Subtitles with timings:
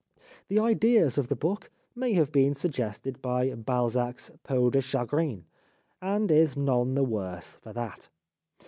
[0.47, 5.45] The ideas of the book may have been suggested by Balzac's' Peau de Chagrin,'
[6.01, 8.09] and is none the worse for that.